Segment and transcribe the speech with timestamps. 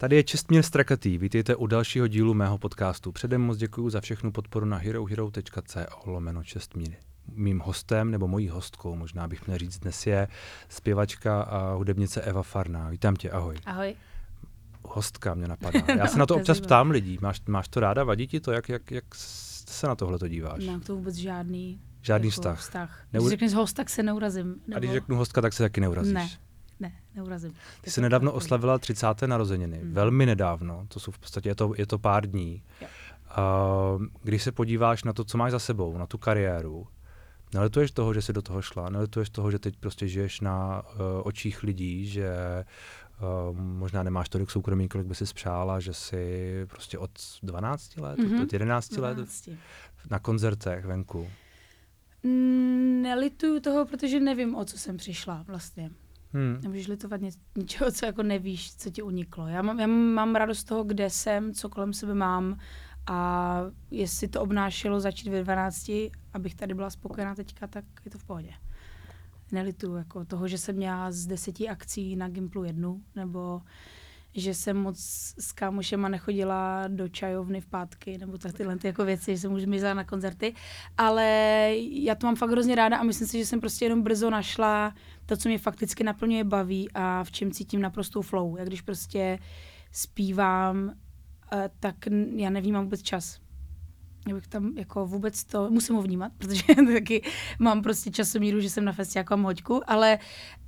[0.00, 3.12] Tady je Čestmír Strakatý, vítejte u dalšího dílu mého podcastu.
[3.12, 6.90] Předem moc děkuji za všechnu podporu na herohero.co lomeno Čestmír.
[7.32, 10.28] Mým hostem, nebo mojí hostkou, možná bych měl říct dnes, je
[10.68, 12.88] zpěvačka a hudebnice Eva Farná.
[12.88, 13.56] Vítám tě, ahoj.
[13.66, 13.94] Ahoj.
[14.84, 15.80] Hostka mě napadá.
[15.98, 17.18] Já se na to občas ptám lidí.
[17.22, 18.04] Máš, máš to ráda?
[18.04, 18.52] Vadí ti to?
[18.52, 20.64] Jak, jak, jak se na tohle to díváš?
[20.64, 22.58] Nemám to vůbec žádný Žádný jako vztah.
[22.58, 23.04] vztah.
[23.12, 23.22] Neur...
[23.22, 24.48] Když řekneš host, tak se neurazím.
[24.66, 24.76] Nebo...
[24.76, 26.14] A když řeknu hostka, tak se taky neurazíš.
[26.14, 26.28] Ne,
[26.80, 27.54] ne, neurazím.
[27.80, 29.06] Ty jsi nedávno oslavila 30.
[29.26, 29.78] narozeniny.
[29.78, 29.92] Hmm.
[29.92, 32.62] Velmi nedávno, to jsou v podstatě, je to, je to pár dní.
[33.38, 36.86] Uh, když se podíváš na to, co máš za sebou, na tu kariéru,
[37.54, 40.98] neletuješ toho, že jsi do toho šla, neletuješ toho, že teď prostě žiješ na uh,
[41.22, 42.34] očích lidí, že
[43.20, 47.10] uh, možná nemáš tolik soukromí, kolik by si přála, že jsi prostě od
[47.42, 48.42] 12 let, mm-hmm.
[48.42, 49.46] od 11 12.
[49.46, 49.58] let
[50.10, 51.28] na koncertech venku.
[52.22, 55.90] Mm, nelituju toho, protože nevím, o co jsem přišla vlastně.
[56.38, 56.58] Hmm.
[56.62, 59.48] Nemůžeš litovat ně, ničeho, co jako nevíš, co ti uniklo.
[59.48, 62.58] Já mám, já mám radost z toho, kde jsem, co kolem sebe mám
[63.06, 65.90] a jestli to obnášelo začít ve 12,
[66.32, 68.50] abych tady byla spokojená teďka, tak je to v pohodě.
[69.52, 73.62] Nelituju jako toho, že jsem měla z deseti akcí na Gimplu jednu, nebo
[74.34, 74.98] že jsem moc
[75.38, 79.52] s kámošema nechodila do čajovny v pátky, nebo tak tyhle ty jako věci, že jsem
[79.52, 80.54] už zmizela na koncerty,
[80.98, 81.24] ale
[81.90, 84.94] já to mám fakt hrozně ráda a myslím si, že jsem prostě jenom brzo našla
[85.26, 88.56] to, co mě fakticky naplňuje baví a v čem cítím naprostou flow.
[88.56, 89.38] Jak když prostě
[89.92, 90.94] zpívám,
[91.52, 91.96] eh, tak
[92.36, 93.47] já nevnímám vůbec čas.
[94.28, 96.62] Já bych tam jako vůbec to, musím ho vnímat, protože
[96.94, 97.22] taky
[97.58, 100.18] mám prostě časomíru, že jsem na festiáku a mám hoďku, ale,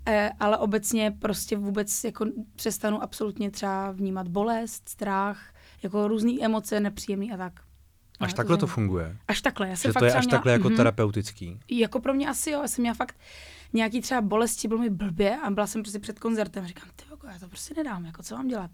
[0.06, 2.26] eh, ale obecně prostě vůbec jako
[2.56, 7.52] přestanu absolutně třeba vnímat bolest, strach, jako různé emoce, nepříjemný a tak.
[8.20, 9.16] Až takhle to funguje?
[9.28, 9.68] Až takhle.
[9.68, 10.76] Já jsem že fakt to je až měla, takhle jako mm-hmm.
[10.76, 11.60] terapeutický?
[11.70, 13.16] Jako pro mě asi jo, já jsem měla fakt
[13.72, 17.04] nějaký třeba bolesti, bylo mi blbě a byla jsem prostě před koncertem a říkám, ty
[17.32, 18.70] já to prostě nedám, jako co mám dělat.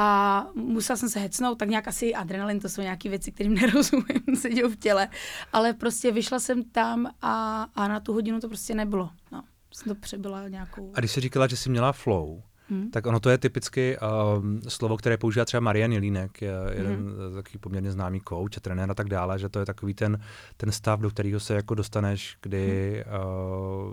[0.00, 4.36] A musela jsem se hecnout, tak nějak asi adrenalin, to jsou nějaké věci, kterým nerozumím,
[4.36, 5.08] se dějou v těle.
[5.52, 9.10] Ale prostě vyšla jsem tam a, a na tu hodinu to prostě nebylo.
[9.32, 10.92] No, jsem to přebyla nějakou...
[10.94, 12.90] A když jsi říkala, že jsi měla flow, Hmm.
[12.90, 17.34] Tak ono to je typicky uh, slovo, které používá třeba Marian Jelínek, je jeden hmm.
[17.34, 20.20] takový poměrně známý coach a trenér a tak dále, že to je takový ten,
[20.56, 23.20] ten stav, do kterého se jako dostaneš, kdy hmm.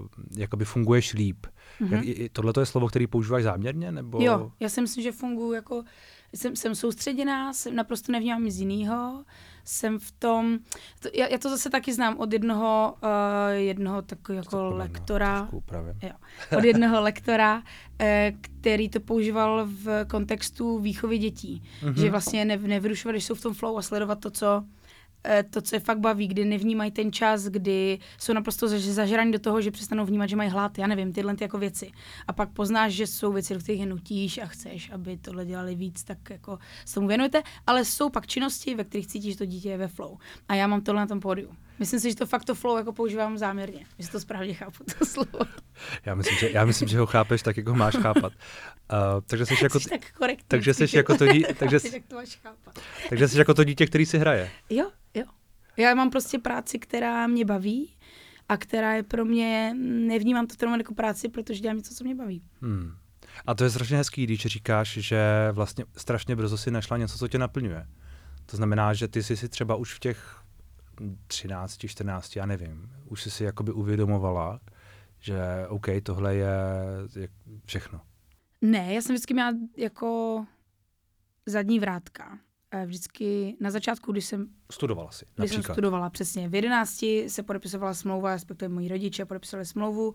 [0.01, 0.07] uh,
[0.37, 1.47] jakoby funguješ líp.
[1.79, 1.93] Hmm.
[1.93, 3.91] Jak, tohle to je slovo, který používáš záměrně?
[3.91, 4.21] Nebo...
[4.21, 5.83] Jo, já si myslím, že funguji jako,
[6.33, 9.25] jsem, jsem soustředěná, jsem naprosto nevnímám nic jiného
[9.65, 10.59] jsem v tom,
[10.99, 13.09] to, já, já to zase taky znám od jednoho, uh,
[13.53, 15.49] jednoho takového jako lektora,
[16.03, 16.11] jo,
[16.57, 17.63] od jednoho lektora, uh,
[18.41, 21.93] který to používal v kontextu výchovy dětí, mm-hmm.
[21.93, 24.65] že vlastně ne, nevyrušovat, když jsou v tom flow a sledovat to, co
[25.49, 29.61] to, co je fakt baví, kdy nevnímají ten čas, kdy jsou naprosto zažraní do toho,
[29.61, 31.91] že přestanou vnímat, že mají hlad, já nevím, tyhle ty jako věci.
[32.27, 35.75] A pak poznáš, že jsou věci, do kterých je nutíš a chceš, aby tohle dělali
[35.75, 39.45] víc, tak jako se tomu věnujete, ale jsou pak činnosti, ve kterých cítíš, že to
[39.45, 40.17] dítě je ve flow.
[40.47, 41.49] A já mám tohle na tom pódiu.
[41.79, 45.05] Myslím si, že to fakt to flow jako používám záměrně, že to správně chápu, to
[45.05, 45.39] slovo.
[46.05, 48.33] Já myslím, že, já myslím, že ho chápeš tak, jak ho máš chápat.
[48.33, 52.15] Uh, takže jsi jako, jsi tak korektní, takže jsi jako to dítě, takže, jsi, to
[52.15, 52.79] máš chápat.
[53.09, 54.51] takže jsi jako to dítě, který si hraje.
[54.69, 55.25] Jo, jo.
[55.77, 57.93] Já mám prostě práci, která mě baví
[58.49, 59.73] a která je pro mě,
[60.07, 62.41] nevnímám to jako práci, protože dělám něco, co mě baví.
[62.61, 62.95] Hmm.
[63.45, 67.27] A to je strašně hezký, když říkáš, že vlastně strašně brzo si našla něco, co
[67.27, 67.87] tě naplňuje.
[68.45, 70.44] To znamená, že ty jsi si třeba už v těch
[71.27, 74.59] 13, 14, já nevím, už jsi si jakoby uvědomovala,
[75.19, 75.37] že
[75.69, 76.49] OK, tohle je,
[77.15, 77.27] je
[77.65, 78.01] všechno.
[78.61, 80.45] Ne, já jsem vždycky měla jako
[81.45, 82.39] zadní vrátka.
[82.85, 84.47] Vždycky na začátku, když jsem...
[84.71, 86.49] Studovala si, Když jsem studovala, přesně.
[86.49, 90.13] V 11 se podepisovala smlouva, respektive moji rodiče podepisovali smlouvu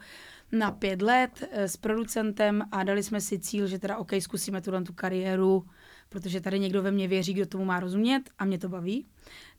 [0.52, 4.60] na pět let eh, s producentem a dali jsme si cíl, že teda OK, zkusíme
[4.60, 5.66] tuhle tu kariéru,
[6.08, 9.06] protože tady někdo ve mně věří, kdo tomu má rozumět a mě to baví.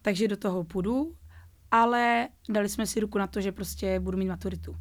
[0.02, 1.16] Takže do toho půjdu,
[1.72, 4.76] ale dali jsme si ruku na to, že prostě budu mít maturitu.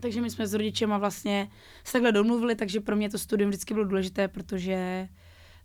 [0.00, 1.50] Takže my jsme s rodičema vlastně
[1.84, 5.08] se takhle domluvili, takže pro mě to studium vždycky bylo důležité, protože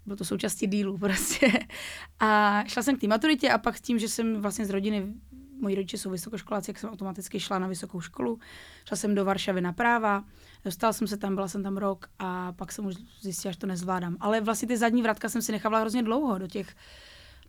[0.05, 1.51] bylo to součástí dílu prostě.
[2.19, 5.13] A šla jsem k té maturitě a pak s tím, že jsem vlastně z rodiny,
[5.61, 8.39] moji rodiče jsou vysokoškoláci, jak jsem automaticky šla na vysokou školu.
[8.85, 10.23] Šla jsem do Varšavy na práva,
[10.65, 13.67] dostala jsem se tam, byla jsem tam rok a pak jsem už zjistila, že to
[13.67, 14.17] nezvládám.
[14.19, 16.75] Ale vlastně ty zadní vratka jsem si nechávala hrozně dlouho, do těch,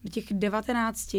[0.05, 1.17] do těch 19,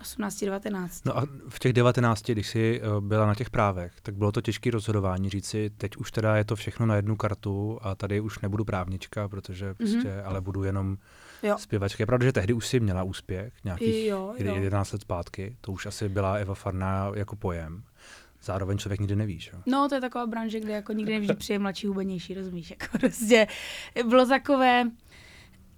[0.00, 1.04] 18, 19.
[1.04, 4.40] No a v těch 19, když jsi eh, byla na těch právech, tak bylo to
[4.40, 8.20] těžké rozhodování říct si, teď už teda je to všechno na jednu kartu a tady
[8.20, 9.74] už nebudu právnička, protože mhm.
[9.74, 10.22] prostě, mm-hmm.
[10.24, 10.98] ale budu jenom
[11.42, 11.58] jo.
[11.58, 12.02] zpěvačka.
[12.02, 14.54] Je pravda, že tehdy už si měla úspěch, nějakých jo, jo.
[14.54, 17.82] 11 let zpátky, to už asi byla Eva Farná jako pojem.
[18.42, 19.50] Zároveň člověk nikdy nevíš.
[19.52, 19.58] Jo?
[19.66, 22.70] No, to je taková branže, kde jako nikdy nevíš, že přijde mladší, hubenější, rozumíš?
[22.70, 23.46] Jako prostě
[24.08, 24.84] bylo takové,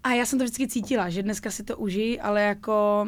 [0.05, 3.07] A já jsem to vždycky cítila, že dneska si to užij, ale jako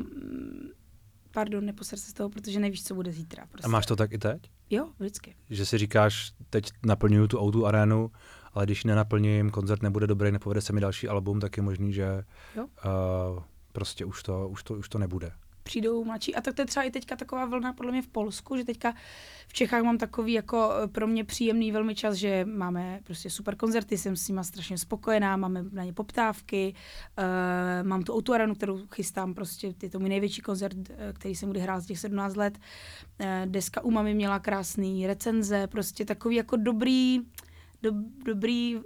[1.33, 3.47] pardon, neposer se z toho, protože nevíš, co bude zítra.
[3.47, 3.67] Prostě.
[3.67, 4.43] A máš to tak i teď?
[4.71, 5.35] Jo, vždycky.
[5.51, 8.11] Že si říkáš, teď naplňuju tu autu arénu,
[8.53, 12.25] ale když nenaplním, koncert nebude dobrý, nepovede se mi další album, tak je možný, že
[12.57, 12.67] jo.
[13.37, 13.43] Uh,
[13.73, 16.35] prostě už to, už, to, už to nebude přijdou mladší.
[16.35, 18.95] A tak to je třeba i teďka taková vlna podle mě v Polsku, že teďka
[19.49, 23.57] v Čechách mám takový jako eh, pro mě příjemný velmi čas, že máme prostě super
[23.57, 26.75] koncerty, jsem s nimi strašně spokojená, máme na ně poptávky,
[27.19, 31.51] uh, mám tu autoarenu, kterou chystám, prostě je to můj největší koncert, eh, který jsem
[31.51, 32.59] kdy hrál z těch 17 let.
[33.21, 37.21] Uh, deska u mami měla krásný recenze, prostě takový jako dobrý,
[37.83, 37.91] do,
[38.25, 38.83] dobrý uh,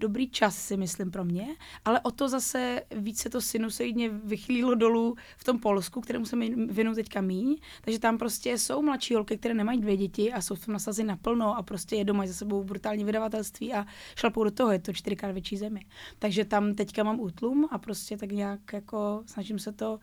[0.00, 1.46] dobrý čas, si myslím, pro mě,
[1.84, 6.36] ale o to zase více to sinusoidně vychýlilo dolů v tom Polsku, kterému se
[6.66, 7.56] věnuju teďka míň.
[7.80, 11.08] Takže tam prostě jsou mladší holky, které nemají dvě děti a jsou v tom nasazeny
[11.08, 13.86] naplno a prostě jedou, mají za sebou brutální vydavatelství a
[14.16, 15.80] šlapou do toho, je to čtyřikrát větší zemi.
[16.18, 19.98] Takže tam teďka mám útlum a prostě tak nějak jako snažím se to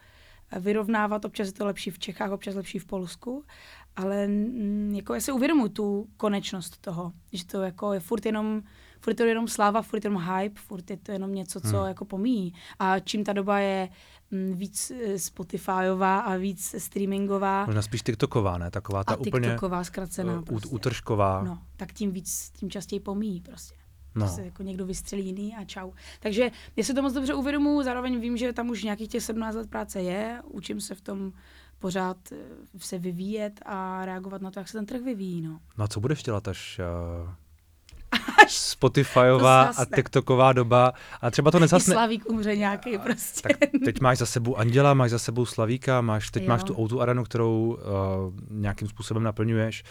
[0.60, 3.44] vyrovnávat, občas je to lepší v Čechách, občas lepší v Polsku,
[3.96, 4.30] ale
[4.92, 8.62] jako já si uvědomuji tu konečnost toho, že to jako je furt jenom
[9.00, 11.78] furt je to jenom sláva, furt je jenom hype, furt je to jenom něco, co
[11.78, 11.88] hmm.
[11.88, 12.54] jako pomíjí.
[12.80, 13.90] A čím ta doba je
[14.32, 17.66] mm, víc eh, Spotifyová a víc streamingová.
[17.66, 18.72] Možná spíš TikToková, ne?
[18.72, 20.34] Taková ta a úplně TikToková, zkracená.
[20.34, 20.70] Uh, prostě.
[20.70, 21.44] Utržková.
[21.44, 23.76] No, tak tím víc, tím častěji pomíjí prostě.
[24.16, 24.28] No.
[24.28, 25.92] se jako někdo vystřelí jiný a čau.
[26.20, 29.56] Takže já si to moc dobře uvědomuji, zároveň vím, že tam už nějakých těch 17
[29.56, 31.34] let práce je, učím se v tom
[31.80, 32.38] pořád eh,
[32.78, 35.42] se vyvíjet a reagovat na to, jak se ten trh vyvíjí.
[35.42, 36.80] No, no a co budeš dělat, až
[37.24, 37.30] uh
[38.50, 41.94] Spotifyová a TikToková doba a třeba to nezasne.
[41.94, 43.50] I Slavík umře nějaký prostě.
[43.50, 46.50] Tak teď máš za sebou Anděla, máš za sebou Slavíka, máš, teď jo.
[46.50, 49.84] máš tu Outu Arenu, kterou uh, nějakým způsobem naplňuješ.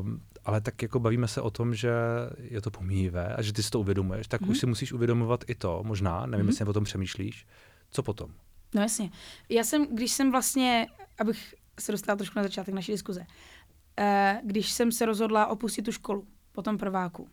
[0.00, 0.08] Uh,
[0.44, 1.92] ale tak jako bavíme se o tom, že
[2.38, 4.50] je to pomíjivé a že ty si to uvědomuješ, tak mm-hmm.
[4.50, 4.60] už mhm.
[4.60, 6.48] si musíš uvědomovat i to, možná, nevím, mm-hmm.
[6.48, 7.46] jestli o tom přemýšlíš.
[7.90, 8.30] Co potom?
[8.74, 9.10] No jasně.
[9.48, 10.86] Já jsem, když jsem vlastně,
[11.18, 14.06] abych se dostala trošku na začátek naší diskuze, uh,
[14.44, 17.28] když jsem se rozhodla opustit tu školu, po tom prváku,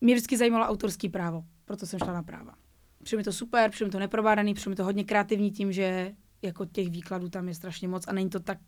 [0.00, 2.54] mě vždycky zajímalo autorský právo, proto jsem šla na práva.
[3.02, 6.14] Přijde mi to super, přijde mi to neprobádaný, přijde mi to hodně kreativní tím, že
[6.42, 8.58] jako těch výkladů tam je strašně moc a není to tak,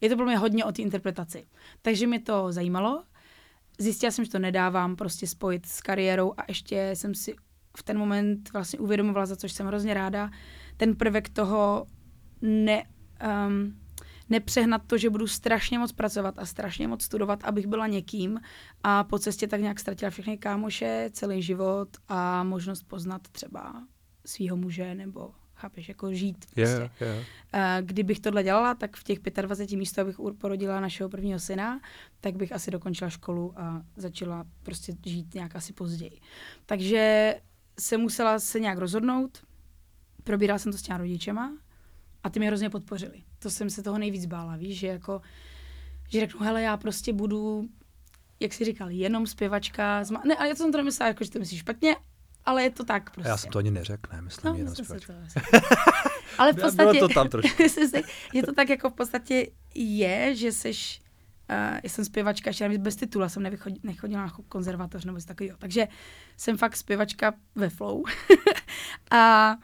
[0.00, 1.46] je to pro mě hodně o té interpretaci.
[1.82, 3.04] Takže mi to zajímalo.
[3.78, 7.34] Zjistila jsem, že to nedávám prostě spojit s kariérou a ještě jsem si
[7.76, 10.30] v ten moment vlastně uvědomovala, za což jsem hrozně ráda,
[10.76, 11.86] ten prvek toho
[12.42, 12.84] ne,
[13.46, 13.83] um,
[14.30, 18.40] nepřehnat to, že budu strašně moc pracovat a strašně moc studovat, abych byla někým
[18.82, 23.82] a po cestě tak nějak ztratila všechny kámoše, celý život a možnost poznat třeba
[24.26, 26.38] svého muže nebo chápeš, jako žít.
[26.38, 26.60] Prostě.
[26.60, 27.24] Yeah, yeah.
[27.80, 31.80] Kdybych tohle dělala, tak v těch 25 místech, abych porodila našeho prvního syna,
[32.20, 36.20] tak bych asi dokončila školu a začala prostě žít nějak asi později.
[36.66, 37.34] Takže
[37.80, 39.38] se musela se nějak rozhodnout,
[40.24, 41.52] probírala jsem to s těma rodičema
[42.24, 43.22] a ty mě hrozně podpořili.
[43.38, 45.20] To jsem se toho nejvíc bála, víš, že jako,
[46.08, 47.68] že řeknu, hele, já prostě budu,
[48.40, 50.02] jak jsi říkal, jenom zpěvačka.
[50.02, 51.96] Zma- ne, ale já to jsem to nemyslela, jako, že to myslíš špatně,
[52.44, 53.28] ale je to tak prostě.
[53.28, 55.12] Já jsem to ani neřekl, ne, myslím no, jenom zpěvačka.
[55.12, 55.58] To,
[56.38, 57.62] ale v podstatě, Bylo to tam trošku.
[58.32, 61.00] je to tak jako v podstatě je, že seš,
[61.50, 65.28] uh, já jsem zpěvačka, ještě navíc bez titula, jsem nevychodila, nechodila na konzervatoř nebo něco
[65.28, 65.58] takového.
[65.58, 65.88] Takže
[66.36, 68.02] jsem fakt zpěvačka ve flow.
[69.10, 69.56] a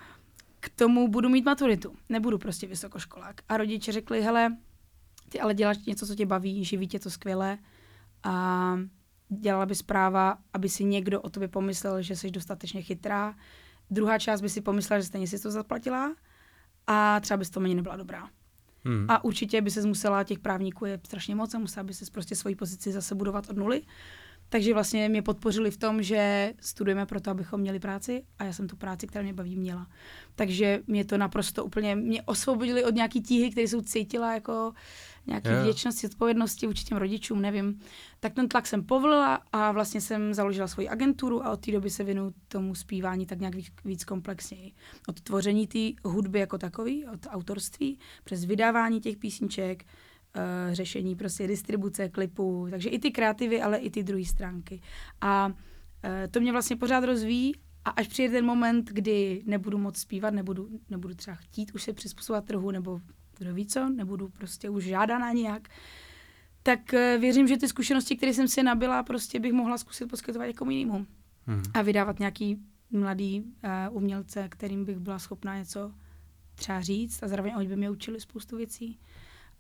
[0.61, 1.95] k tomu budu mít maturitu.
[2.09, 3.41] Nebudu prostě vysokoškolák.
[3.49, 4.57] A rodiče řekli, hele,
[5.29, 7.59] ty ale děláš něco, co tě baví, živí tě to skvěle
[8.23, 8.77] a
[9.29, 13.35] dělala by zpráva, aby si někdo o tobě pomyslel, že jsi dostatečně chytrá.
[13.91, 16.15] Druhá část by si pomyslela, že stejně si to zaplatila
[16.87, 18.29] a třeba by to ani nebyla dobrá.
[18.85, 19.07] Hmm.
[19.09, 22.37] A určitě by se musela, těch právníků je strašně moc a musela by se prostě
[22.37, 23.83] svoji pozici zase budovat od nuly.
[24.53, 28.69] Takže vlastně mě podpořili v tom, že studujeme proto, abychom měli práci a já jsem
[28.69, 29.87] tu práci, která mě baví, měla.
[30.35, 34.73] Takže mě to naprosto úplně, mě osvobodili od nějaký tíhy, které jsou cítila jako
[35.27, 35.63] nějaké yeah.
[35.63, 37.81] vděčnosti, odpovědnosti vůči těm rodičům, nevím.
[38.21, 41.91] Tak ten tlak jsem povolila a vlastně jsem založila svoji agenturu a od té doby
[41.91, 44.73] se věnu tomu zpívání tak nějak víc, víc komplexněji.
[45.09, 49.85] Od tvoření té hudby jako takový, od autorství, přes vydávání těch písniček,
[50.37, 54.81] uh, řešení prostě distribuce klipů, takže i ty kreativy, ale i ty druhé stránky.
[55.21, 55.53] A uh,
[56.31, 60.69] to mě vlastně pořád rozvíjí a až přijde ten moment, kdy nebudu moc zpívat, nebudu,
[60.91, 63.01] nebudu třeba chtít už se přizpůsobovat trhu, nebo
[63.39, 65.69] kdo ví co, nebudu prostě už žádaná nějak,
[66.63, 70.47] tak uh, věřím, že ty zkušenosti, které jsem si nabila, prostě bych mohla zkusit poskytovat
[70.47, 71.07] jako minimum.
[71.47, 71.63] Hmm.
[71.75, 72.59] A vydávat nějaký
[72.91, 75.93] mladý uh, umělce, kterým bych byla schopná něco
[76.55, 78.99] třeba říct a zároveň oni by mě učili spoustu věcí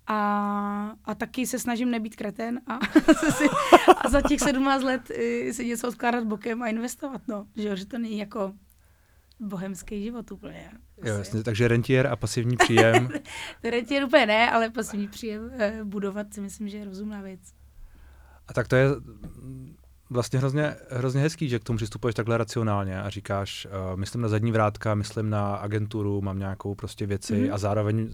[0.06, 2.74] A, a taky se snažím nebýt kreten a,
[4.04, 7.46] a za těch 17 let eh, si něco odkládat bokem a investovat, no.
[7.56, 8.52] Že, že to není jako
[9.40, 10.70] bohemský život úplně.
[11.04, 13.08] Jo, jasně, takže rentier a pasivní příjem.
[13.64, 17.40] rentier úplně ne, ale pasivní příjem eh, budovat si myslím, že je rozumná věc.
[18.48, 18.86] A tak to je
[20.10, 24.28] vlastně hrozně, hrozně hezký, že k tomu přistupuješ takhle racionálně a říkáš, uh, myslím na
[24.28, 27.54] zadní vrátka, myslím na agenturu, mám nějakou prostě věci mm-hmm.
[27.54, 28.08] a zároveň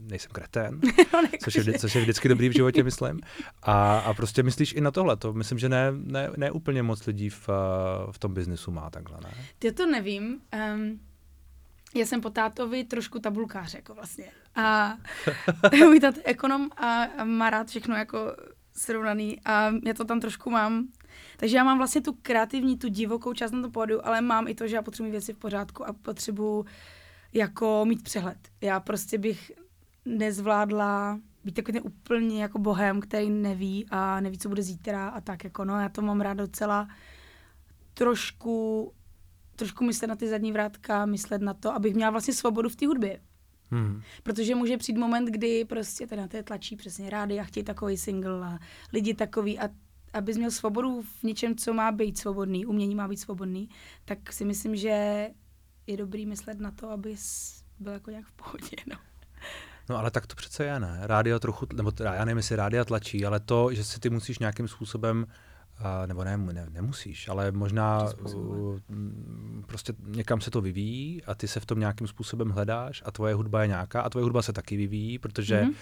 [0.00, 0.80] nejsem kretén,
[1.42, 3.20] což, je, což je vždycky dobrý v životě, myslím.
[3.62, 5.16] A, a prostě myslíš i na tohle.
[5.16, 7.48] To myslím, že ne, ne, ne úplně moc lidí v,
[8.10, 9.30] v tom biznisu má takhle, ne?
[9.58, 10.40] Ty to nevím.
[10.74, 11.00] Um,
[11.94, 14.24] já jsem po tátovi trošku tabulkář, jako vlastně.
[14.54, 14.96] A
[15.76, 18.36] můj tát ekonom a, a má rád všechno jako
[18.72, 20.88] srovnaný a já to tam trošku mám.
[21.36, 24.54] Takže já mám vlastně tu kreativní, tu divokou část na to pódiu, ale mám i
[24.54, 26.64] to, že já potřebuji věci v pořádku a potřebuji
[27.32, 28.38] jako mít přehled.
[28.60, 29.52] Já prostě bych
[30.04, 35.20] nezvládla být takový ten úplně jako bohem, který neví a neví, co bude zítra a
[35.20, 36.88] tak jako no, já to mám rád docela
[37.94, 38.92] trošku
[39.56, 42.86] trošku myslet na ty zadní vrátka, myslet na to, abych měla vlastně svobodu v té
[42.86, 43.20] hudbě.
[43.70, 44.02] Hmm.
[44.22, 47.96] Protože může přijít moment, kdy prostě tady na té tlačí přesně rády a chtějí takový
[47.96, 48.58] single a
[48.92, 49.68] lidi takový a
[50.12, 53.68] abys měl svobodu v něčem, co má být svobodný, umění má být svobodný,
[54.04, 55.28] tak si myslím, že
[55.86, 58.96] je dobrý myslet na to, abys byl jako nějak v pohodě, no.
[59.88, 61.00] No ale tak to přece je, ne?
[61.02, 64.68] Rádio trochu, nebo já nevím, jestli rádia tlačí, ale to, že si ty musíš nějakým
[64.68, 65.26] způsobem
[65.80, 68.78] a, nebo ne, ne, nemusíš, ale možná uh,
[69.66, 73.34] prostě někam se to vyvíjí a ty se v tom nějakým způsobem hledáš a tvoje
[73.34, 75.74] hudba je nějaká a tvoje hudba se taky vyvíjí, protože mm-hmm.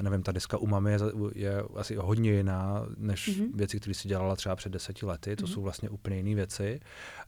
[0.00, 0.98] uh, nevím, ta deska u mami je,
[1.34, 3.50] je asi hodně jiná než mm-hmm.
[3.54, 5.48] věci, které si dělala třeba před deseti lety, to mm-hmm.
[5.48, 6.80] jsou vlastně úplně jiné věci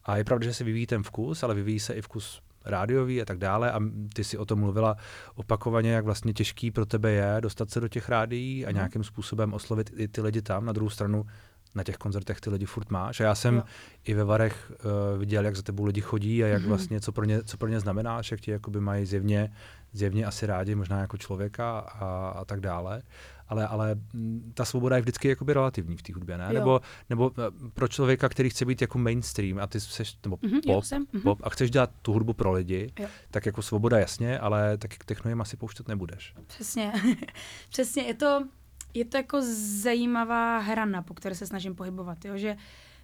[0.04, 3.24] a je pravda, že se vyvíjí ten vkus, ale vyvíjí se i vkus rádiový a
[3.24, 3.80] tak dále a
[4.14, 4.96] ty si o tom mluvila
[5.34, 8.74] opakovaně, jak vlastně těžký pro tebe je dostat se do těch rádií a mhm.
[8.74, 10.64] nějakým způsobem oslovit i ty lidi tam.
[10.64, 11.26] Na druhou stranu
[11.74, 13.20] na těch koncertech ty lidi furt máš.
[13.20, 13.62] A já jsem jo.
[14.04, 16.68] i ve Varech uh, viděl, jak za tebou lidi chodí a jak mm-hmm.
[16.68, 19.52] vlastně, co pro ně, co pro ně znamenáš, jak ti jakoby mají zjevně,
[19.92, 23.02] zjevně asi rádi, možná jako člověka a, a tak dále.
[23.48, 26.52] Ale, ale mm, ta svoboda je vždycky jakoby relativní v té hudbě, ne?
[26.52, 30.54] Nebo, nebo eh, pro člověka, který chce být jako mainstream a ty seš, nebo mm-hmm,
[30.54, 31.22] pop, jo, jsem, mm-hmm.
[31.22, 33.06] pop a chceš dělat tu hudbu pro lidi, jo.
[33.30, 36.34] tak jako svoboda jasně, ale taky techno jim asi pouštět nebudeš.
[36.46, 36.92] Přesně.
[37.70, 38.46] Přesně, je to,
[38.94, 39.38] je to jako
[39.82, 42.36] zajímavá hrana, po které se snažím pohybovat, jo?
[42.36, 42.56] že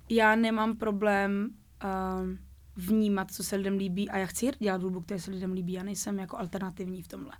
[0.08, 1.50] já nemám problém
[1.84, 1.90] uh,
[2.76, 5.72] vnímat, co se lidem líbí a já chci dělat hudbu, které se lidem líbí.
[5.72, 7.32] Já nejsem jako alternativní v tomhle.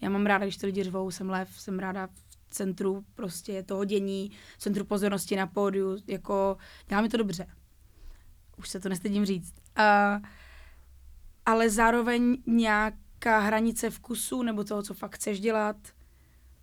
[0.00, 3.84] Já mám ráda, když to lidi řvou, jsem lev, jsem ráda v centru prostě toho
[3.84, 6.56] dění, centru pozornosti na pódiu, jako
[6.88, 7.46] dělá mi to dobře.
[8.56, 9.54] Už se to nestydím říct.
[9.78, 10.26] Uh,
[11.46, 15.76] ale zároveň nějaká hranice vkusu nebo toho, co fakt chceš dělat,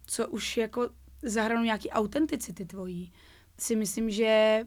[0.05, 0.89] co už jako
[1.21, 3.13] zahranu nějaký autenticity tvojí,
[3.59, 4.61] si myslím, že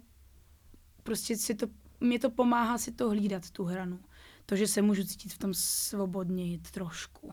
[1.03, 1.67] prostě si to,
[2.01, 4.01] mě to pomáhá si to hlídat, tu hranu.
[4.47, 7.33] To, že se můžu cítit v tom svobodně trošku.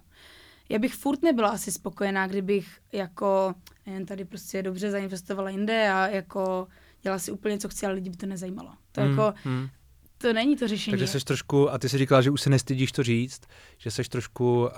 [0.70, 3.56] Já bych furt nebyla asi spokojená, kdybych jako
[3.86, 6.68] jen tady prostě dobře zainvestovala jinde a jako
[7.02, 8.74] dělala si úplně, co chci, ale lidi by to nezajímalo.
[8.92, 9.70] To mm, jako, mm
[10.18, 10.92] to není to řešení.
[10.92, 13.42] Takže jsi trošku, a ty jsi říkala, že už se nestydíš to říct,
[13.78, 14.70] že jsi trošku, uh,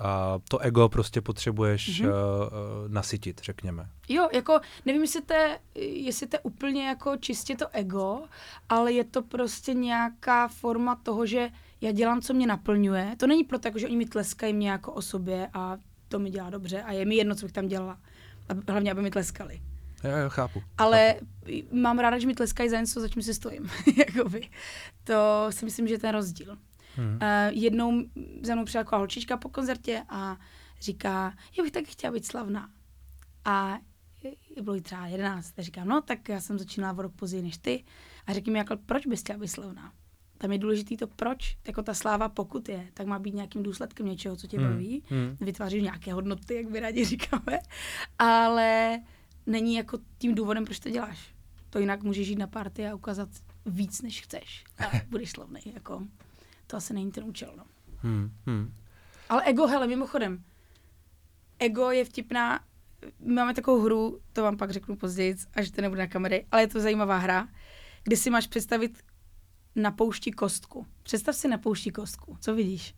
[0.48, 2.08] to ego prostě potřebuješ mm-hmm.
[2.08, 2.12] uh,
[2.88, 3.88] nasytit, řekněme.
[4.08, 8.22] Jo, jako nevím, jestli to, je, jestli to je úplně jako čistě to ego,
[8.68, 13.14] ale je to prostě nějaká forma toho, že já dělám, co mě naplňuje.
[13.16, 15.76] To není proto, jako, že oni mi tleskají mě jako osobě a
[16.08, 17.98] to mi dělá dobře a je mi jedno, co bych tam dělala.
[18.48, 19.60] A hlavně, aby mi tleskali.
[20.04, 20.62] Jo, jo, chápu.
[20.78, 21.76] Ale chápu.
[21.76, 23.70] mám ráda, že mi tleskají za něco, za čím si stojím.
[23.96, 24.48] Jakoby.
[25.04, 26.58] To si myslím, že je ten rozdíl.
[26.96, 27.12] Hmm.
[27.12, 27.18] Uh,
[27.50, 28.02] jednou
[28.42, 30.36] za mnou přišla holčička po koncertě a
[30.80, 32.70] říká, já bych taky chtěla být slavná.
[33.44, 33.78] A
[34.62, 35.58] bylo jí třeba 11.
[35.58, 37.84] A říkám, no tak já jsem začínala o rok později než ty.
[38.26, 39.92] A řekni mi, jako, proč bys chtěla být slavná?
[40.38, 41.56] Tam je důležitý to proč.
[41.66, 44.70] Jako ta sláva, pokud je, tak má být nějakým důsledkem něčeho, co tě hmm.
[44.70, 45.02] baví.
[45.08, 45.36] Hmm.
[45.40, 47.58] Vytváříš nějaké hodnoty, jak by rádi říkáme.
[48.18, 49.00] Ale
[49.48, 51.34] není jako tím důvodem, proč to děláš.
[51.70, 53.28] To jinak můžeš jít na party a ukázat
[53.66, 54.64] víc, než chceš.
[54.78, 55.60] A budeš slavný.
[55.74, 56.02] Jako,
[56.66, 57.54] to asi není ten účel.
[57.56, 57.64] No.
[58.02, 58.74] Hmm, hmm.
[59.28, 60.44] Ale ego, hele, mimochodem,
[61.58, 62.60] ego je vtipná.
[63.26, 66.66] Máme takovou hru, to vám pak řeknu později, až to nebude na kamery, ale je
[66.66, 67.48] to zajímavá hra,
[68.02, 69.02] kde si máš představit
[69.76, 70.86] na poušti kostku.
[71.02, 72.36] Představ si na poušti kostku.
[72.40, 72.94] Co vidíš?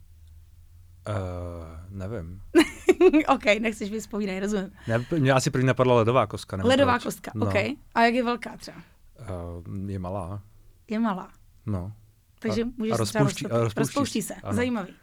[1.08, 2.42] Uh, nevím.
[3.28, 4.72] OK, nechceš vyspovídat, rozumím.
[4.88, 6.58] Ne, mě asi první napadla ledová kostka.
[6.64, 7.02] Ledová proč.
[7.02, 7.46] kostka, no.
[7.46, 7.54] OK.
[7.94, 8.76] A jak je velká třeba?
[9.20, 10.42] Uh, je malá.
[10.88, 11.28] Je malá.
[11.66, 11.92] No.
[12.38, 14.34] Takže a, můžeš a rozpouští, se a rozpouští, rozpouští se.
[14.34, 14.56] Ano.
[14.56, 14.94] Zajímavý.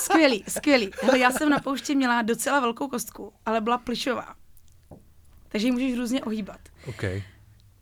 [0.00, 0.90] skvělý, skvělý.
[1.02, 4.34] Hele, já jsem na poušti měla docela velkou kostku, ale byla plišová.
[5.48, 6.60] Takže ji můžeš různě ohýbat.
[6.88, 7.22] Okay.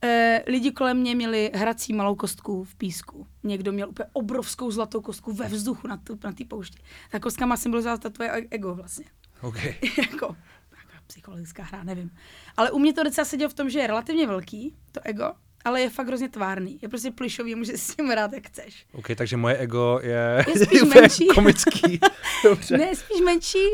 [0.05, 3.27] E, lidi kolem mě měli hrací malou kostku v písku.
[3.43, 6.79] Někdo měl úplně obrovskou zlatou kostku ve vzduchu na té na poušti.
[7.11, 9.05] Ta kostka má symbolizovat tvoje ego vlastně.
[9.43, 9.75] Okay.
[10.11, 10.37] jako
[11.07, 12.11] psychologická hra, nevím.
[12.57, 15.33] Ale u mě to docela sedělo v tom, že je relativně velký, to ego,
[15.65, 16.79] ale je fakt hrozně tvárný.
[16.83, 18.87] Je prostě plišový, může s tím hrát, jak chceš.
[18.93, 21.27] OK, takže moje ego je, je spíš menší.
[21.27, 22.01] komický.
[22.45, 22.79] Dobře.
[22.79, 23.67] Ne, spíš menší,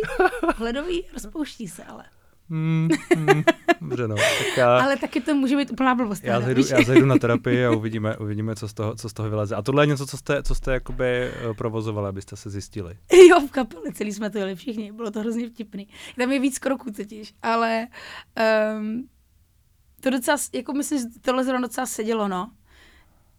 [0.57, 2.05] hledový, rozpouští se, ale.
[2.49, 3.43] Mm, mm,
[3.81, 4.15] dobře, no.
[4.15, 6.25] Tak já, ale taky to může být úplná blbost.
[6.25, 9.31] Já zajdu, já zajdu na terapii a uvidíme, uvidíme co, z toho, co z toho
[9.31, 9.57] vyleze.
[9.57, 12.99] A tohle je něco, co jste, co jste jakoby eh, provozovali, abyste se zjistili.
[13.31, 15.89] Jo, v kapeli celý jsme to jeli všichni, bylo to hrozně vtipný.
[16.19, 17.87] Tam je víc kroků totiž, ale
[18.79, 19.09] um,
[20.01, 22.51] to docela, jako myslím, že tohle zrovna docela sedělo, no.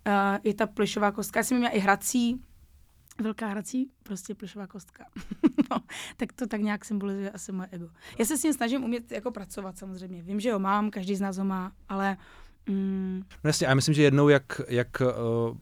[0.08, 1.40] Uh, je ta plišová kostka.
[1.40, 2.42] Já jsem měla i hrací,
[3.22, 5.06] velká hrací, prostě plišová kostka.
[5.72, 5.78] no,
[6.18, 7.90] tak to tak nějak symbolizuje asi moje ego.
[8.18, 10.24] Já se s tím snažím umět jako pracovat samozřejmě.
[10.24, 12.18] Vím, že ho mám, každý z nás ho má, ale...
[12.70, 13.24] Mm...
[13.44, 15.58] No jasně, a já myslím, že jednou, jak, jak uh,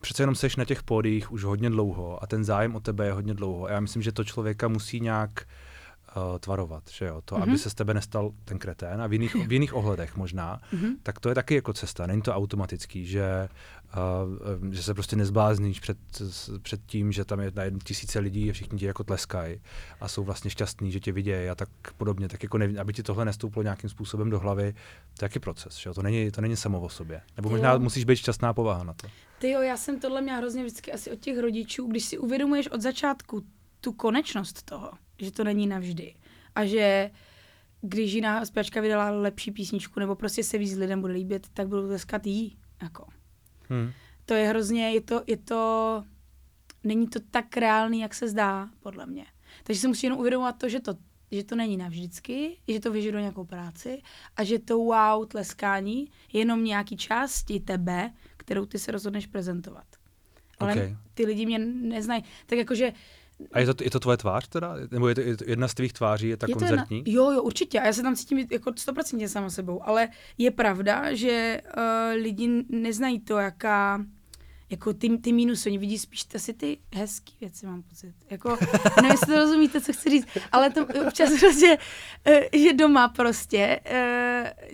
[0.00, 3.12] přece jenom seš na těch pódiích už hodně dlouho a ten zájem o tebe je
[3.12, 3.68] hodně dlouho.
[3.68, 5.44] Já myslím, že to člověka musí nějak uh,
[6.16, 7.42] uh, tvarovat, že jo, to, mm-hmm.
[7.42, 7.58] aby mhm.
[7.58, 10.96] se z tebe nestal ten kretén a v jiných, v jiných ohledech možná, mm-hmm.
[11.02, 13.48] tak to je taky jako cesta, není to automatický, že,
[14.60, 15.98] uh, že se prostě nezblázníš před,
[16.62, 19.60] před tím, že tam je na tisíce lidí a všichni ti jako tleskají
[20.00, 23.02] a jsou vlastně šťastní, že tě vidějí a tak podobně, tak jako nevím, aby ti
[23.02, 24.72] tohle nestouplo nějakým způsobem do hlavy,
[25.18, 27.72] to je taky proces, že jo, to není, to není samo o sobě, nebo možná
[27.72, 27.78] jo.
[27.78, 29.08] musíš být šťastná povaha na to.
[29.38, 32.68] Ty jo, já jsem tohle měla hrozně vždycky asi od těch rodičů, když si uvědomuješ
[32.68, 33.42] od začátku
[33.80, 34.90] tu konečnost toho,
[35.24, 36.14] že to není navždy.
[36.54, 37.10] A že
[37.80, 41.86] když jiná zpěvačka vydala lepší písničku, nebo prostě se víc lidem bude líbit, tak budou
[41.86, 42.56] tleskat jí.
[42.82, 43.06] Jako.
[43.68, 43.90] Hmm.
[44.24, 46.04] To je hrozně, je to, je to,
[46.84, 49.26] není to tak reálný, jak se zdá, podle mě.
[49.62, 50.94] Takže si musí jenom uvědomovat to, že to,
[51.30, 54.02] že to není navždycky, že to vyžaduje nějakou práci
[54.36, 59.86] a že to wow tleskání je jenom nějaký části tebe, kterou ty se rozhodneš prezentovat.
[60.58, 60.96] Ale okay.
[61.14, 62.24] ty lidi mě neznají.
[62.46, 62.92] Tak jakože
[63.52, 64.74] a je to, je to tvoje tvář teda?
[64.90, 66.98] Nebo je to, je to jedna z tvých tváří, je ta je koncertní?
[66.98, 67.80] Jedna, jo, jo, určitě.
[67.80, 69.88] A já se tam cítím jako stoprocentně sama sebou.
[69.88, 74.04] Ale je pravda, že uh, lidi neznají to, jaká
[74.72, 78.14] jako ty, ty minusy, oni vidí spíš asi ty hezký věci, mám pocit.
[78.30, 78.58] Jako,
[78.96, 81.78] nevím, jestli to rozumíte, co chci říct, ale to občas prostě,
[82.52, 83.80] že doma prostě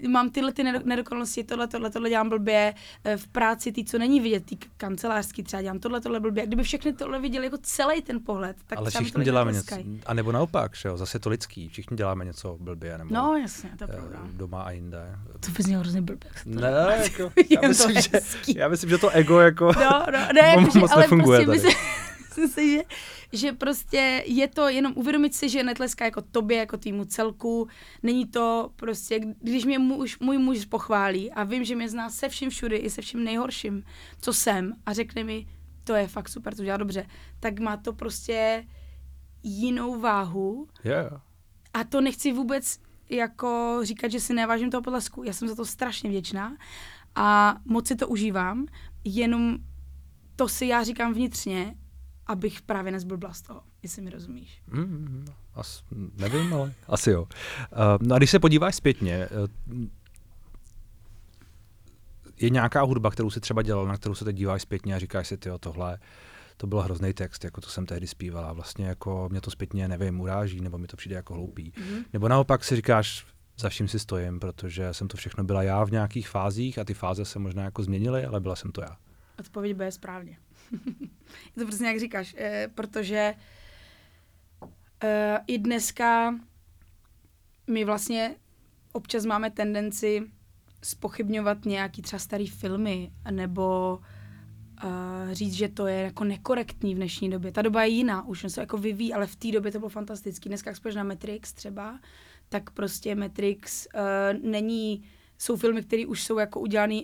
[0.05, 2.75] uh, mám tyhle ty nedokonalosti, tohle, tohle, tohle dělám blbě,
[3.07, 6.47] uh, v práci ty, co není vidět, ty kancelářský třeba dělám tohle, tohle blbě.
[6.47, 10.33] Kdyby všechny tohle viděli jako celý ten pohled, tak Ale všichni děláme něco, a nebo
[10.33, 13.89] naopak, že jo, zase to lidský, všichni děláme něco blbě, nebo no, jasně, to je
[13.89, 14.19] pravda.
[14.33, 15.19] doma a jinde.
[15.41, 16.31] To bys měl hrozně blbě.
[16.45, 18.21] Ne, jako, já, myslím, že,
[18.57, 19.73] já myslím, že to ego jako...
[19.73, 21.73] No, no, no, ne, jako, že, ale prostě myslím,
[22.29, 22.83] myslím si, že,
[23.33, 27.69] že prostě je to jenom uvědomit si, že netleská jako tobě, jako týmu celku.
[28.03, 32.29] Není to prostě, když mě muž, můj muž pochválí a vím, že mě zná se
[32.29, 33.85] vším všude i se vším nejhorším,
[34.21, 35.47] co jsem a řekne mi,
[35.85, 37.07] to je fakt super, to dělá dobře,
[37.41, 38.67] tak má to prostě
[39.43, 40.69] jinou váhu.
[40.85, 41.21] Yeah.
[41.75, 42.79] A to nechci vůbec
[43.11, 45.23] jako říkat, že si nevážím toho potlesku.
[45.23, 46.57] Já jsem za to strašně vděčná
[47.15, 48.67] a moc si to užívám,
[49.05, 49.57] jenom
[50.39, 51.75] to si já říkám vnitřně,
[52.27, 54.63] abych právě nezblbla z toho, jestli mi rozumíš.
[54.67, 55.25] Mm,
[55.55, 55.83] as,
[56.17, 57.23] nevím, ale asi jo.
[57.23, 57.29] Uh,
[58.01, 59.87] no a když se podíváš zpětně, uh,
[62.41, 65.29] je nějaká hudba, kterou si třeba dělal, na kterou se teď díváš zpětně a říkáš
[65.29, 65.99] si, ty tohle,
[66.57, 68.53] to byl hrozný text, jako to jsem tehdy zpívala.
[68.53, 71.71] Vlastně jako mě to zpětně, nevím, uráží, nebo mi to přijde jako hloupý.
[71.71, 72.05] Mm-hmm.
[72.13, 73.27] Nebo naopak si říkáš,
[73.59, 76.95] za vším si stojím, protože jsem to všechno byla já v nějakých fázích a ty
[76.95, 78.97] fáze se možná jako změnily, ale byla jsem to já.
[79.39, 80.39] Odpověď bude správně.
[81.57, 83.35] je to prostě jak říkáš, eh, protože
[85.05, 86.35] eh, i dneska
[87.67, 88.37] my vlastně
[88.93, 90.31] občas máme tendenci
[90.83, 93.99] spochybňovat nějaký třeba starý filmy, nebo
[94.85, 97.53] uh, říct, že to je jako nekorektní v dnešní době.
[97.53, 100.49] Ta doba je jiná, už se jako vyvíjí, ale v té době to bylo fantastické.
[100.49, 102.01] Dneska, jak na Matrix třeba,
[102.49, 105.03] tak prostě Matrix uh, není,
[105.39, 107.01] jsou filmy, které už jsou jako udělané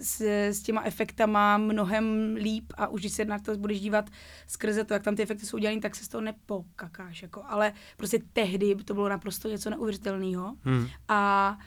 [0.00, 4.10] s, s těma efektama mnohem líp a už když se na to budeš dívat
[4.46, 7.22] skrze to, jak tam ty efekty jsou udělané, tak se z toho nepokakáš.
[7.22, 7.42] Jako.
[7.46, 10.56] Ale prostě tehdy to bylo naprosto něco neuvěřitelného.
[10.64, 10.86] Hmm.
[11.08, 11.58] A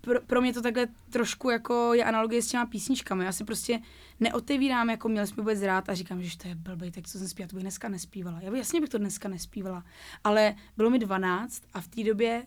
[0.00, 3.24] pro, pro mě to takhle trošku jako je analogie s těma písničkami.
[3.24, 3.80] Já si prostě
[4.20, 7.28] neotevírám, jako měl jsme vůbec rád a říkám, že to je blbej, tak co jsem
[7.28, 8.40] zpívala, to bych dneska nespívala.
[8.40, 9.84] Já bych, jasně bych to dneska nespívala,
[10.24, 12.46] ale bylo mi 12 a v té době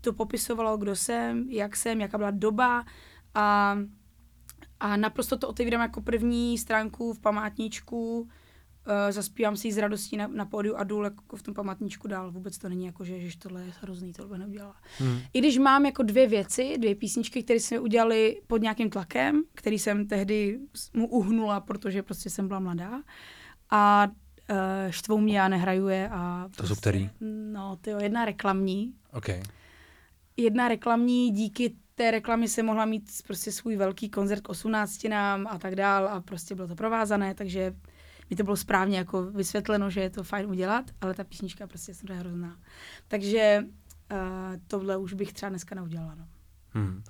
[0.00, 2.84] to popisovalo, kdo jsem, jak jsem, jaká byla doba
[3.34, 3.76] a
[4.82, 8.28] a naprosto to otevírám jako první stránku v památníčku
[9.10, 12.30] zaspívám si ji s radostí na, na pódiu a jdu jako v tom pamatníčku dál.
[12.30, 14.76] Vůbec to není jako, že, že tohle je hrozný, to bych neudělala.
[14.98, 15.20] Hmm.
[15.32, 19.78] I když mám jako dvě věci, dvě písničky, které jsme udělali pod nějakým tlakem, který
[19.78, 20.58] jsem tehdy
[20.94, 23.02] mu uhnula, protože prostě jsem byla mladá.
[23.70, 24.08] A
[24.50, 24.56] uh,
[24.90, 26.08] štvou mě, já nehraju je.
[26.08, 27.10] A to prostě, jsou který?
[27.52, 28.94] No, to je jedna reklamní.
[29.12, 29.42] Okay.
[30.36, 35.46] Jedna reklamní, díky té reklamy se mohla mít prostě svůj velký koncert k 18 nám
[35.46, 37.74] a tak dál a prostě bylo to provázané, takže
[38.30, 41.92] mi to bylo správně jako vysvětleno, že je to fajn udělat, ale ta písnička prostě
[42.08, 42.56] je hrozná.
[43.08, 44.18] Takže uh,
[44.66, 46.14] tohle už bych třeba dneska neudělala.
[46.14, 46.26] No.
[46.68, 47.02] Hmm.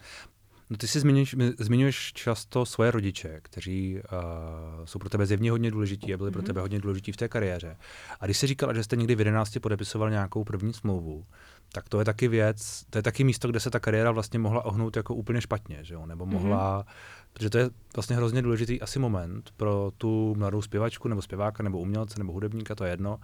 [0.72, 5.70] No ty si zmiňuješ, zmiňuješ často svoje rodiče, kteří uh, jsou pro tebe zjevně hodně
[5.70, 6.32] důležití a byli mm-hmm.
[6.32, 6.46] pro mhm.
[6.46, 7.76] tebe hodně důležití v té kariéře.
[8.20, 11.24] A když jsi říkala, že jste někdy v 11 podepisoval nějakou první smlouvu,
[11.72, 14.64] tak to je taky věc, to je taky místo, kde se ta kariéra vlastně mohla
[14.64, 16.06] ohnout jako úplně špatně, že jo?
[16.06, 16.92] nebo mohla, mm-hmm.
[17.32, 21.78] protože to je vlastně hrozně důležitý asi moment pro tu mladou zpěvačku nebo zpěváka nebo
[21.78, 23.18] umělce nebo hudebníka, to je jedno,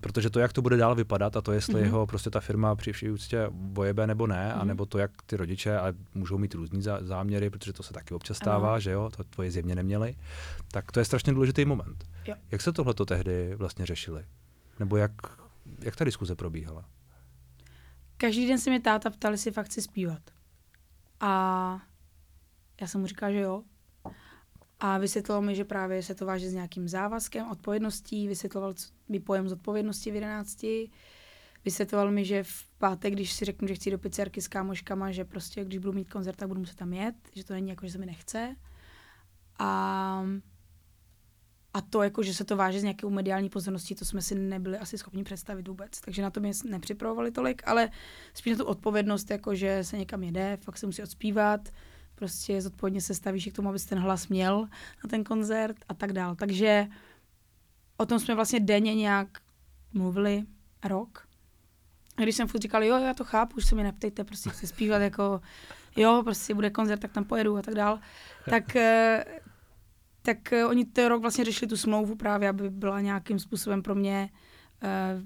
[0.00, 1.84] protože to, jak to bude dál vypadat a to, jestli mm-hmm.
[1.84, 4.60] jeho prostě ta firma při vší úctě vojebe nebo ne, mm-hmm.
[4.60, 8.36] anebo to, jak ty rodiče, ale můžou mít různý záměry, protože to se taky občas
[8.36, 8.80] stává, ano.
[8.80, 10.16] že jo, to tvoje zjevně neměli,
[10.72, 12.04] tak to je strašně důležitý moment.
[12.26, 12.34] Jo.
[12.50, 14.24] Jak se tohle to tehdy vlastně řešili?
[14.78, 15.12] Nebo jak,
[15.78, 16.84] jak ta diskuze probíhala?
[18.16, 20.22] Každý den se mě táta ptal, jestli fakt chci zpívat.
[21.20, 21.82] A
[22.80, 23.62] já jsem mu říkala, že jo.
[24.84, 28.74] A vysvětloval mi, že právě se to váže s nějakým závazkem, odpovědností, vysvětloval
[29.08, 30.66] mi pojem zodpovědnosti v 11.
[31.64, 35.24] Vysvětloval mi, že v pátek, když si řeknu, že chci do pizzerky s kámoškama, že
[35.24, 37.92] prostě když budu mít koncert, tak budu muset tam jet, že to není jako, že
[37.92, 38.56] se mi nechce.
[39.58, 40.24] A,
[41.74, 44.78] a to, jako, že se to váže s nějakou mediální pozorností, to jsme si nebyli
[44.78, 46.00] asi schopni představit vůbec.
[46.00, 47.90] Takže na to mě nepřipravovali tolik, ale
[48.34, 51.68] spíš na tu odpovědnost, jako, že se někam jede, fakt se musí odspívat,
[52.22, 54.68] prostě zodpovědně se stavíš k tomu, abys ten hlas měl
[55.04, 56.34] na ten koncert a tak dál.
[56.34, 56.86] Takže
[57.96, 59.28] o tom jsme vlastně denně nějak
[59.92, 60.44] mluvili
[60.84, 61.28] rok.
[62.16, 64.66] A když jsem furt říkal, jo, já to chápu, už se mi neptejte, prostě chci
[64.66, 65.40] zpívat jako,
[65.96, 67.98] jo, prostě bude koncert, tak tam pojedu a tak dál,
[68.50, 69.24] tak, eh,
[70.22, 73.94] tak eh, oni ten rok vlastně řešili tu smlouvu právě, aby byla nějakým způsobem pro
[73.94, 74.51] mě uh,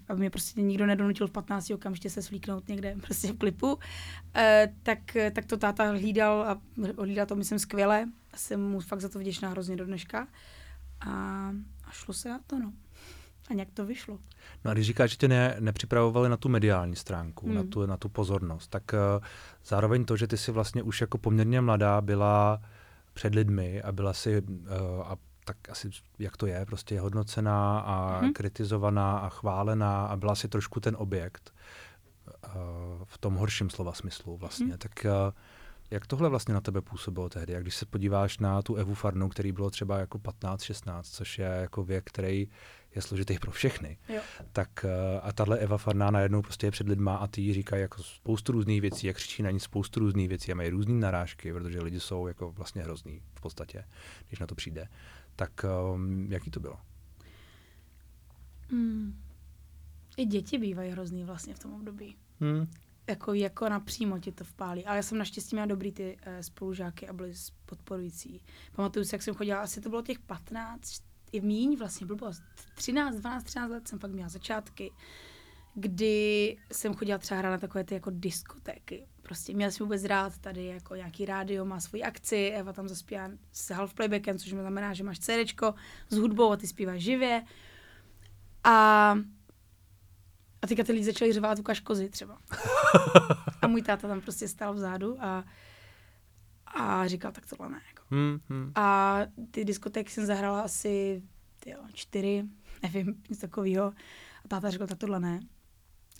[0.08, 3.80] aby mě prostě nikdo nedonutil v 15 okamžitě se svlíknout někde prostě v klipu, uh,
[4.82, 4.98] tak,
[5.32, 6.60] tak to táta hlídal a
[6.98, 8.08] hlídal to myslím skvěle.
[8.32, 10.28] A jsem mu fakt za to vděčná hrozně do dneška.
[11.00, 11.10] A,
[11.84, 12.72] a šlo se na to, no.
[13.50, 14.18] A nějak to vyšlo.
[14.64, 17.54] No a když říkáš, že tě ne, nepřipravovali na tu mediální stránku, hmm.
[17.54, 19.24] na, tu, na tu pozornost, tak uh,
[19.64, 22.62] zároveň to, že ty si vlastně už jako poměrně mladá byla
[23.12, 24.66] před lidmi a byla si uh,
[25.04, 25.16] a
[25.46, 28.32] tak asi jak to je, prostě je hodnocená a hmm.
[28.32, 31.54] kritizovaná a chválená a byla si trošku ten objekt
[32.26, 32.52] uh,
[33.04, 34.66] v tom horším slova smyslu vlastně.
[34.66, 34.78] Hmm.
[34.78, 35.32] Tak uh,
[35.90, 37.52] jak tohle vlastně na tebe působilo tehdy?
[37.52, 41.46] Jak když se podíváš na tu Evu Farnu, který bylo třeba jako 15-16, což je
[41.46, 42.48] jako věk, který
[42.94, 44.20] je složitý pro všechny, jo.
[44.52, 44.90] tak uh,
[45.22, 48.52] a tahle Eva Farná najednou prostě je před lidma a ty jí říkají jako spoustu
[48.52, 52.00] různých věcí, jak křičí na ní spoustu různých věcí a mají různé narážky, protože lidi
[52.00, 53.84] jsou jako vlastně hrozný v podstatě,
[54.28, 54.88] když na to přijde.
[55.36, 56.78] Tak um, jaký to bylo?
[58.70, 59.22] Hmm.
[60.16, 62.16] I děti bývají hrozný vlastně v tom období.
[62.40, 62.66] Hmm.
[63.08, 64.84] Jako, jako napřímo ti to vpálí.
[64.84, 67.32] Ale já jsem naštěstí měla dobrý ty uh, spolužáky a byli
[67.66, 68.42] podporující.
[68.72, 72.30] Pamatuju si, jak jsem chodila, asi to bylo těch 15, i míň vlastně, bylo
[72.74, 74.92] 13, 12, 13 let jsem fakt měla začátky
[75.76, 79.06] kdy jsem chodila třeba hrát na takové ty jako diskotéky.
[79.26, 83.30] Prostě měla jsem vůbec rád tady jako nějaký rádio, má svoji akci, Eva tam zaspívá
[83.52, 85.62] s half playbackem, což znamená, že máš CD
[86.10, 87.44] s hudbou a ty zpíváš živě.
[88.64, 89.16] A
[90.62, 92.38] a teďka ty lidi začali řvát Lukáš Kozy třeba.
[93.62, 95.44] a můj táta tam prostě stál vzadu a,
[96.66, 97.80] a říkal, tak tohle ne.
[97.88, 98.02] Jako.
[98.10, 98.72] Hmm, hmm.
[98.74, 99.18] A
[99.50, 101.22] ty diskotéky jsem zahrala asi
[101.60, 102.44] tyjo, čtyři,
[102.82, 103.86] nevím, něco takového.
[104.44, 105.40] A táta řekl, tak tohle ne.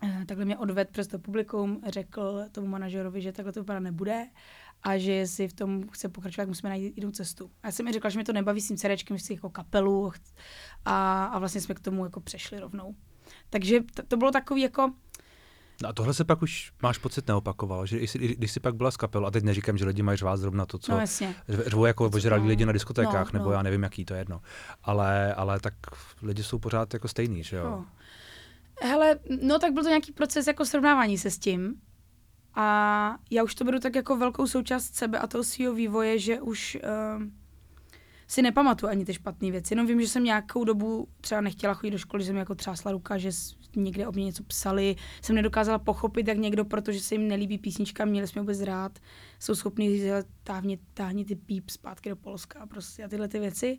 [0.03, 4.27] Eh, takhle mě odved přes to publikum, řekl tomu manažerovi, že takhle to vypadat nebude
[4.83, 7.51] a že jestli v tom chce pokračovat, musíme najít jinou cestu.
[7.63, 9.51] A já jsem mi řekla, že mi to nebaví s tím cerečkem, že chci jako
[9.51, 10.13] kapelu
[10.85, 12.95] a, a vlastně jsme k tomu jako přešli rovnou.
[13.51, 14.93] Takže to, to bylo takový jako,
[15.83, 18.91] No a tohle se pak už, máš pocit, neopakovalo, že když, když jsi pak byla
[18.91, 21.05] z kapel, a teď neříkám, že lidi mají řvát zrovna to, co no,
[21.49, 23.53] řvou jako ožralí no, lidi na diskotékách, no, nebo no.
[23.53, 24.41] já nevím, jaký to je jedno.
[24.83, 25.75] Ale, ale tak
[26.23, 27.65] lidi jsou pořád jako stejný, že jo?
[27.65, 27.87] No.
[28.83, 31.81] Hele, no tak byl to nějaký proces jako srovnávání se s tím.
[32.55, 36.41] A já už to beru tak jako velkou součást sebe a toho svého vývoje, že
[36.41, 36.79] už
[37.17, 37.23] uh,
[38.29, 39.75] si nepamatuju ani ty špatné věci.
[39.75, 42.93] Jenom vím, že jsem nějakou dobu třeba nechtěla chodit do školy, že jsem jako třásla
[42.93, 43.31] ruka, že
[43.77, 44.97] někde o mě něco psali.
[45.23, 48.99] Jsem nedokázala pochopit, jak někdo, protože se jim nelíbí písnička, měli jsme vůbec rád,
[49.41, 50.27] jsou schopni říct,
[50.95, 53.79] táhni, ty píp zpátky do Polska prostě a tyhle ty věci.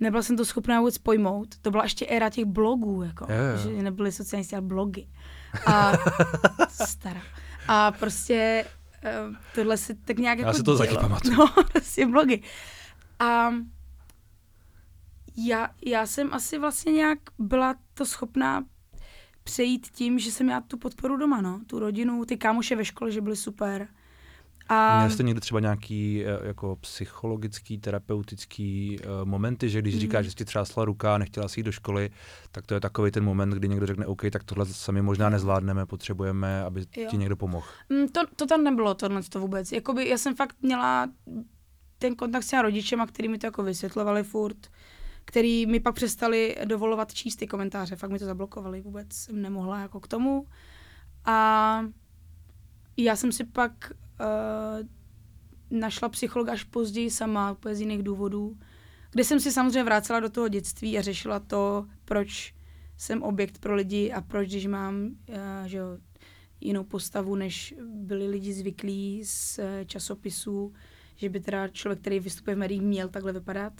[0.00, 1.58] Nebyla jsem to schopná vůbec pojmout.
[1.62, 3.76] To byla ještě éra těch blogů, jako, Jo, jo.
[3.76, 5.08] že nebyly sociální sítě, ale blogy.
[5.66, 5.92] A
[6.84, 7.22] stará.
[7.68, 8.64] A prostě
[9.28, 11.02] uh, tohle se tak nějak Já jako si to taky dělo.
[11.02, 11.36] pamatuju.
[11.36, 12.42] No, prostě blogy.
[13.18, 13.50] A
[15.36, 18.64] já, já jsem asi vlastně nějak byla to schopná
[19.44, 23.10] přejít tím, že jsem měla tu podporu doma, no, tu rodinu, ty kámoše ve škole,
[23.10, 23.88] že byly super.
[24.68, 30.00] A Měl jste někdy třeba nějaký eh, jako psychologický, terapeutický uh, momenty, že když Mm.
[30.00, 32.10] říkáš, že jsi ti třásla ruka a nechtěla si jít do školy,
[32.52, 35.86] tak to je takový ten moment, kdy někdo řekne, OK, tak tohle sami možná nezvládneme,
[35.86, 37.08] potřebujeme, aby Jo.
[37.10, 37.66] ti někdo pomohl.
[37.88, 39.72] Mm, to, to tam nebylo, tohle to vůbec.
[39.72, 41.08] Jakoby já jsem fakt měla
[41.98, 44.56] ten kontakt s těma rodičema, který mi to jako vysvětlovali furt,
[45.24, 49.80] který mi pak přestali dovolovat číst ty komentáře, fakt mi to zablokovali, vůbec jsem nemohla
[49.80, 50.46] jako k tomu.
[51.24, 51.80] A
[52.96, 54.86] já jsem si pak uh,
[55.70, 58.58] našla psychologa až později sama, úplně z jiných důvodů,
[59.10, 62.54] kde jsem si samozřejmě vracela do toho dětství a řešila to, proč
[62.96, 65.98] jsem objekt pro lidi a proč, když mám uh, že jo,
[66.60, 70.72] jinou postavu, než byli lidi zvyklí z eh, časopisů,
[71.16, 73.72] že by teda člověk, který vystupuje v médiích, měl takhle vypadat.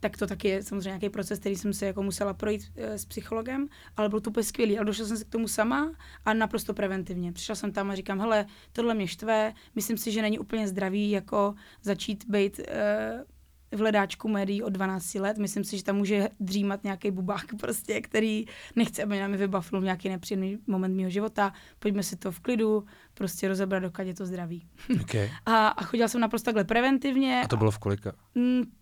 [0.00, 3.04] Tak to taky je samozřejmě nějaký proces, který jsem se jako musela projít e, s
[3.04, 4.78] psychologem, ale byl to úplně skvělý.
[4.78, 5.92] Ale došla jsem se k tomu sama
[6.24, 7.32] a naprosto preventivně.
[7.32, 11.10] Přišla jsem tam a říkám, hele, tohle mě štve, myslím si, že není úplně zdravý
[11.10, 13.24] jako začít být e,
[13.72, 15.38] v hledáčku médií od 12 let.
[15.38, 18.44] Myslím si, že tam může dřímat nějaký bubák prostě, který
[18.76, 21.52] nechce, aby nám vybavil nějaký nepříjemný moment mého života.
[21.78, 22.84] Pojďme si to v klidu
[23.14, 24.66] prostě rozebrat, dokud je to zdravý.
[25.02, 25.30] Okay.
[25.46, 27.42] A, a chodila jsem naprosto takhle preventivně.
[27.44, 28.12] A to bylo v kolika?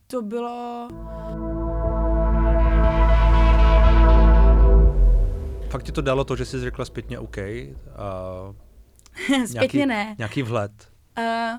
[0.07, 0.89] To bylo...
[5.71, 7.39] Fakt ti to dalo to, že jsi řekla zpětně OK?
[7.39, 8.55] A
[9.47, 10.15] Zpětně ne.
[10.19, 10.93] Nějaký vhled?
[11.19, 11.59] Uh,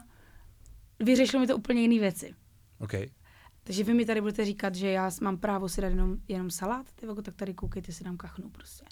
[1.00, 2.34] vyřešilo mi to úplně jiné věci.
[2.80, 2.94] OK.
[3.64, 6.86] Takže vy mi tady budete říkat, že já mám právo si dát jenom, jenom salát,
[6.96, 8.86] ty voko, tak tady koukejte, si dám kachnu prostě.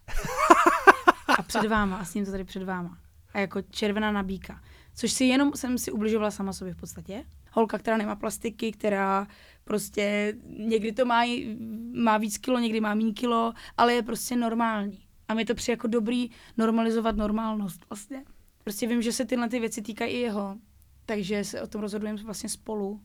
[1.38, 2.98] a před váma, a s ním to tady před váma.
[3.34, 4.62] A jako červená nabíka.
[4.96, 7.26] Což si jenom jsem si ubližovala sama sobě v podstatě.
[7.56, 9.28] Holka, která nemá plastiky, která
[9.64, 11.24] prostě někdy to má,
[11.94, 15.00] má víc kilo, někdy má méně kilo, ale je prostě normální.
[15.28, 18.24] A mi to přijde jako dobrý normalizovat normálnost vlastně.
[18.64, 20.58] Prostě vím, že se tyhle ty věci týkají i jeho,
[21.06, 23.02] takže se o tom rozhodujeme vlastně spolu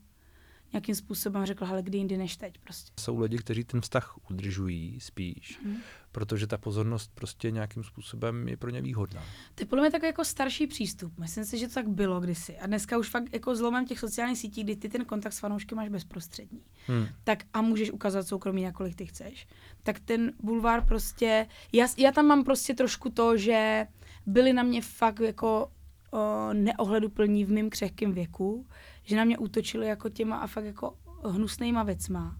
[0.73, 2.93] nějakým způsobem řekl, ale kdy jindy než teď prostě.
[3.01, 5.77] Jsou lidi, kteří ten vztah udržují spíš, Hmm.
[6.13, 9.23] protože ta pozornost prostě nějakým způsobem je pro ně výhodná.
[9.55, 11.19] To je podle mě takový jako starší přístup.
[11.19, 12.59] Myslím si, že to tak bylo kdysi.
[12.59, 15.75] A dneska už fakt jako zlomem těch sociálních sítí, kdy ty ten kontakt s fanoušky
[15.75, 16.63] máš bezprostřední.
[16.87, 17.07] Hmm.
[17.25, 19.47] Tak a můžeš ukázat soukromí, jakolik ty chceš.
[19.83, 23.87] Tak ten bulvár prostě, já, já tam mám prostě trošku to, že
[24.27, 25.71] byli na mě fakt jako
[26.13, 28.67] o, neohleduplní v mém křehkém věku,
[29.05, 32.37] že na mě útočili jako těma a fakt jako hnusnýma věcma.